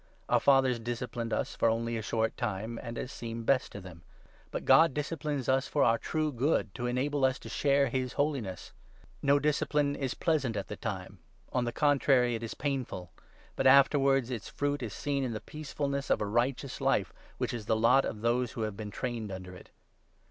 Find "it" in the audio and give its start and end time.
12.33-12.41, 19.53-19.69